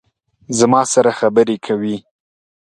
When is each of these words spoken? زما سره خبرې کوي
زما 0.57 0.81
سره 0.93 1.11
خبرې 1.19 1.57
کوي 1.65 1.97